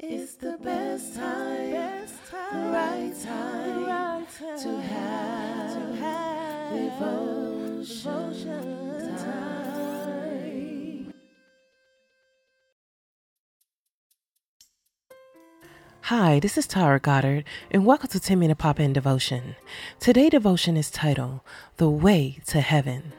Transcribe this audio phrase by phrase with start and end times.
[0.00, 8.30] It's the best time, best time, right time, right time to have, to have devotion,
[8.30, 11.12] devotion time.
[16.02, 19.56] Hi, this is Tara Goddard, and welcome to 10 Minute Pop In Devotion.
[19.98, 21.40] Today devotion is titled
[21.78, 23.14] The Way to Heaven.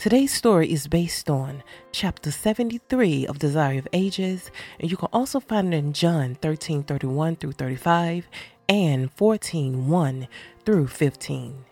[0.00, 1.62] Today's story is based on
[1.92, 6.84] chapter 73 of Desire of Ages, and you can also find it in John 13
[6.84, 8.26] 31 through 35
[8.66, 10.28] and 14 1
[10.64, 11.64] through 15.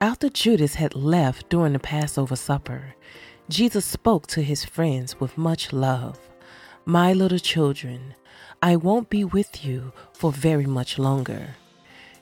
[0.00, 2.94] After Judas had left during the Passover supper,
[3.48, 6.20] Jesus spoke to his friends with much love.
[6.84, 8.14] My little children,
[8.62, 11.56] I won't be with you for very much longer.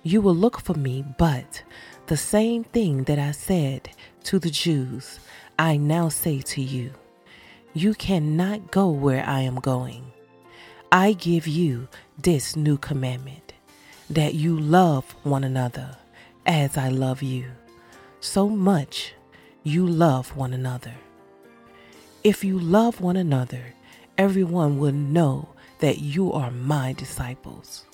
[0.03, 1.63] You will look for me, but
[2.11, 3.89] the same thing that I said
[4.25, 5.21] to the Jews,
[5.57, 6.91] I now say to you
[7.73, 10.11] You cannot go where I am going.
[10.91, 11.87] I give you
[12.19, 13.53] this new commandment
[14.11, 15.99] that you love one another
[16.45, 17.45] as I love you.
[18.19, 19.15] So much
[19.63, 20.95] you love one another.
[22.25, 23.73] If you love one another,
[24.19, 27.85] everyone will know that you are my disciples.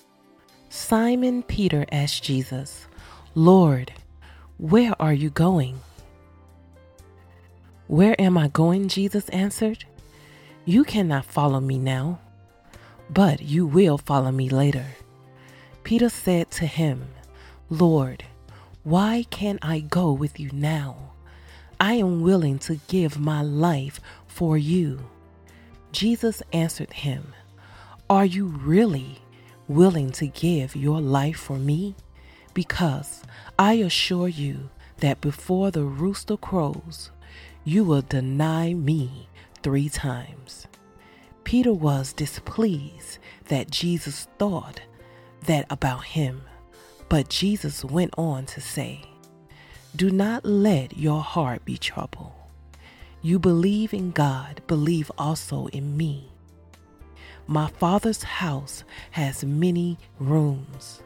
[0.70, 2.86] Simon Peter asked Jesus,
[3.34, 3.92] Lord,
[4.58, 5.80] where are you going?
[7.88, 8.88] Where am I going?
[8.88, 9.84] Jesus answered.
[10.64, 12.20] You cannot follow me now,
[13.10, 14.86] but you will follow me later.
[15.84, 17.06] Peter said to him,
[17.68, 18.24] Lord,
[18.82, 21.12] why can't I go with you now?
[21.78, 25.00] I am willing to give my life for you.
[25.92, 27.34] Jesus answered him,
[28.08, 29.18] Are you really
[29.68, 31.94] willing to give your life for me?
[32.56, 33.22] Because
[33.58, 37.10] I assure you that before the rooster crows,
[37.64, 39.28] you will deny me
[39.62, 40.66] three times.
[41.44, 43.18] Peter was displeased
[43.48, 44.80] that Jesus thought
[45.44, 46.44] that about him,
[47.11, 49.02] but Jesus went on to say,
[49.95, 52.33] Do not let your heart be troubled.
[53.20, 56.33] You believe in God, believe also in me.
[57.46, 61.02] My Father's house has many rooms.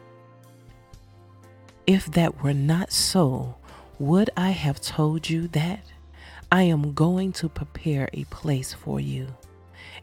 [1.87, 3.55] If that were not so,
[3.99, 5.83] would I have told you that?
[6.51, 9.27] I am going to prepare a place for you.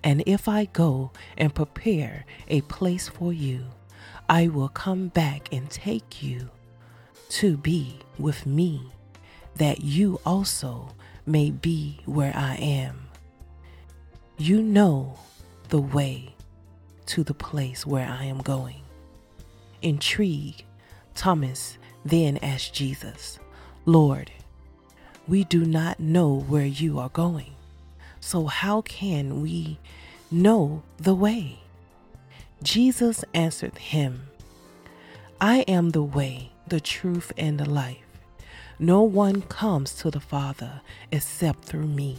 [0.02, 3.64] And if I go and prepare a place for you,
[4.28, 6.50] I will come back and take you
[7.30, 8.92] to be with me,
[9.56, 10.94] that you also
[11.26, 13.08] may be where I am.
[14.38, 15.18] You know
[15.68, 16.34] the way
[17.06, 18.82] to the place where I am going.
[19.82, 20.62] Intrigued,
[21.18, 23.40] Thomas then asked Jesus,
[23.86, 24.30] Lord,
[25.26, 27.54] we do not know where you are going.
[28.20, 29.80] So, how can we
[30.30, 31.58] know the way?
[32.62, 34.28] Jesus answered him,
[35.40, 38.20] I am the way, the truth, and the life.
[38.78, 42.16] No one comes to the Father except through me.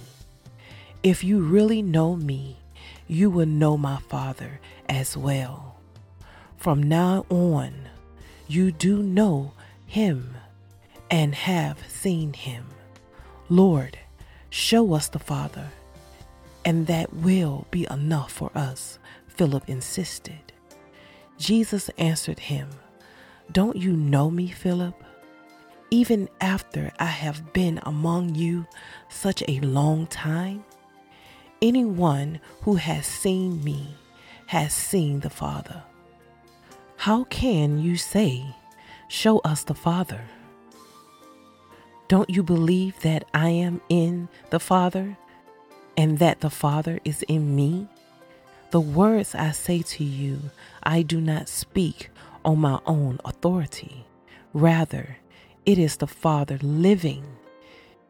[1.03, 2.57] If you really know me,
[3.07, 5.77] you will know my Father as well.
[6.57, 7.73] From now on,
[8.49, 9.53] you do know
[9.85, 10.35] him
[11.11, 12.65] and have seen him.
[13.47, 13.99] Lord,
[14.49, 15.69] show us the Father,
[16.65, 20.51] and that will be enough for us, Philip insisted.
[21.37, 22.69] Jesus answered him,
[23.51, 24.95] Don't you know me, Philip?
[25.91, 28.65] Even after I have been among you
[29.09, 30.65] such a long time?
[31.61, 33.95] Anyone who has seen me
[34.47, 35.83] has seen the Father.
[37.03, 38.43] How can you say,
[39.07, 40.19] Show us the Father?
[42.09, 45.17] Don't you believe that I am in the Father
[45.95, 47.87] and that the Father is in me?
[48.71, 50.51] The words I say to you,
[50.83, 52.09] I do not speak
[52.43, 54.03] on my own authority.
[54.51, 55.19] Rather,
[55.65, 57.23] it is the Father living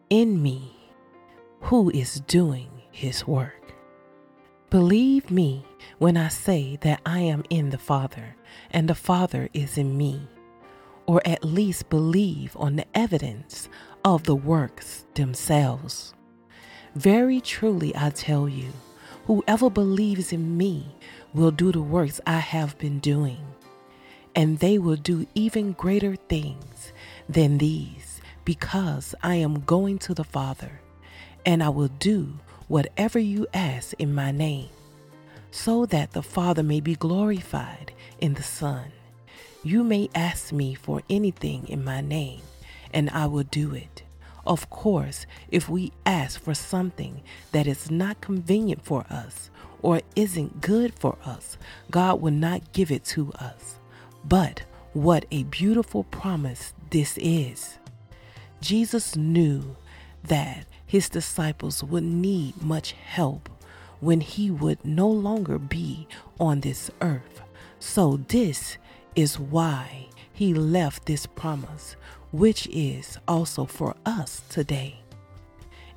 [0.10, 0.90] in me
[1.62, 3.59] who is doing his work.
[4.70, 5.66] Believe me
[5.98, 8.36] when I say that I am in the Father
[8.70, 10.22] and the Father is in me,
[11.08, 13.68] or at least believe on the evidence
[14.06, 16.14] of the works themselves.
[16.94, 18.72] Very truly, I tell you,
[19.26, 20.96] whoever believes in me
[21.34, 23.44] will do the works I have been doing,
[24.36, 26.94] and they will do even greater things
[27.28, 30.80] than these, because I am going to the Father,
[31.44, 32.38] and I will do
[32.70, 34.70] whatever you ask in my name,
[35.52, 38.94] so that the Father may be glorified in the Son.
[39.64, 42.42] You may ask me for anything in my name
[42.94, 44.04] and I will do it.
[44.46, 47.22] Of course, if we ask for something
[47.52, 49.50] that is not convenient for us
[49.82, 51.58] or isn't good for us,
[51.92, 53.76] God will not give it to us.
[54.24, 54.64] But
[54.94, 57.78] what a beautiful promise this is.
[58.62, 59.76] Jesus knew
[60.24, 63.50] that his disciples would need much help
[64.00, 66.08] when he would no longer be
[66.40, 67.42] on this earth.
[67.80, 68.78] So, this
[69.16, 71.96] is why he left this promise,
[72.32, 75.02] which is also for us today.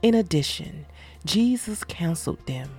[0.02, 0.86] In addition,
[1.24, 2.70] Jesus counseled them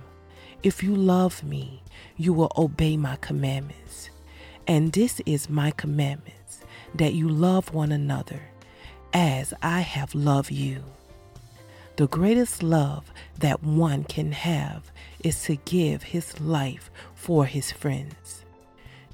[0.62, 1.82] If you love me,
[2.16, 4.10] you will obey my commandments.
[4.66, 6.60] And this is my commandments
[6.94, 8.40] that you love one another
[9.12, 10.82] as I have loved you.
[11.96, 18.44] The greatest love that one can have is to give his life for his friends.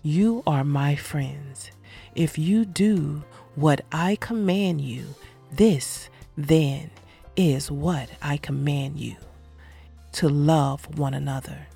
[0.03, 1.73] You are my friends.
[2.15, 3.23] If you do
[3.55, 5.15] what I command you,
[5.53, 6.91] this then
[7.37, 9.17] is what I command you
[10.12, 11.67] to love one another.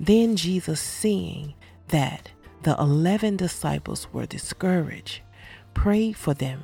[0.00, 1.54] Then Jesus, seeing
[1.88, 2.28] that
[2.64, 5.20] the eleven disciples were discouraged,
[5.74, 6.62] prayed for them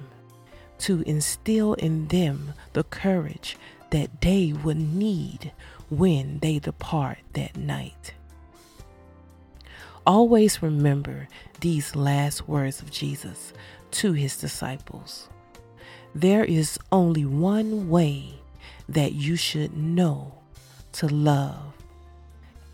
[0.79, 3.57] to instill in them the courage
[3.91, 5.53] that they would need
[5.91, 8.15] when they depart that night.
[10.07, 11.29] Always remember
[11.61, 13.53] these last words of Jesus
[13.93, 15.29] to his disciples.
[16.15, 18.35] There is only one way
[18.89, 20.33] that you should know
[20.93, 21.75] to love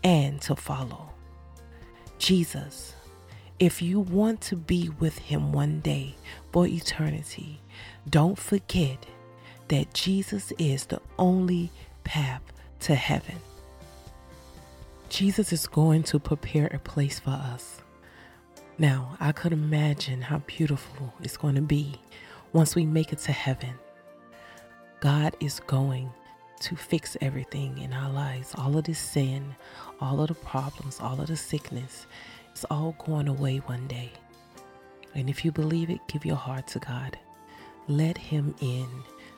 [0.03, 1.09] and to follow
[2.17, 2.94] Jesus.
[3.57, 6.15] If you want to be with him one day
[6.51, 7.61] for eternity,
[8.09, 9.05] don't forget
[9.69, 11.71] that Jesus is the only
[12.03, 12.41] path
[12.81, 13.37] to heaven.
[15.07, 17.81] Jesus is going to prepare a place for us.
[18.77, 21.93] Now, I could imagine how beautiful it's going to be
[22.51, 23.75] once we make it to heaven.
[24.99, 26.11] God is going
[26.59, 28.53] to fix everything in our lives.
[28.57, 29.55] All of the sin,
[30.01, 32.05] all of the problems, all of the sickness,
[32.55, 34.09] it's all going away one day.
[35.13, 37.19] And if you believe it, give your heart to God.
[37.89, 38.87] Let Him in.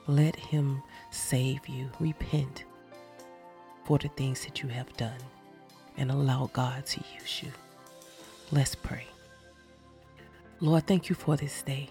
[0.05, 1.89] Let Him save you.
[1.99, 2.65] Repent
[3.85, 5.17] for the things that you have done
[5.97, 7.51] and allow God to use you.
[8.51, 9.07] Let's pray.
[10.59, 11.89] Lord, thank you for this day.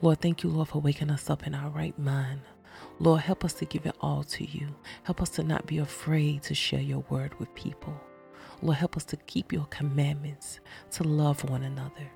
[0.00, 2.42] Lord, thank you, Lord, for waking us up in our right mind.
[3.00, 4.68] Lord, help us to give it all to you.
[5.02, 8.00] Help us to not be afraid to share your word with people.
[8.62, 10.60] Lord, help us to keep your commandments,
[10.92, 12.10] to love one another,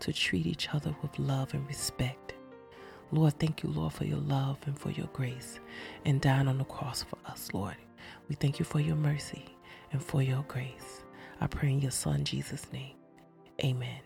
[0.00, 2.34] to treat each other with love and respect.
[3.12, 5.60] Lord, thank you, Lord, for your love and for your grace
[6.04, 7.76] and dying on the cross for us, Lord.
[8.28, 9.44] We thank you for your mercy
[9.92, 11.04] and for your grace.
[11.40, 12.96] I pray in your Son, Jesus' name.
[13.64, 14.00] Amen.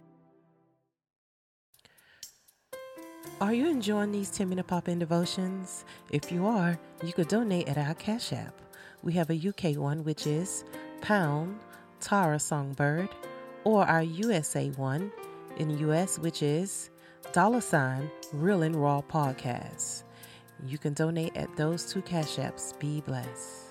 [3.40, 5.84] Are you enjoying these 10 minute pop in devotions?
[6.10, 8.54] If you are, you could donate at our Cash App.
[9.02, 10.64] We have a UK one, which is
[11.00, 11.58] pound
[12.00, 13.08] Tara Songbird,
[13.64, 15.12] or our USA one
[15.58, 16.90] in the US, which is
[17.32, 20.04] dollar sign Real and Raw Podcast.
[20.66, 22.78] You can donate at those two cash apps.
[22.78, 23.66] Be blessed.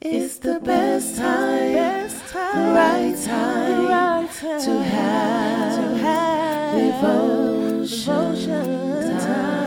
[0.00, 8.06] It's the best time, best time, right time, right time to have, to have devotion.
[8.06, 9.59] devotion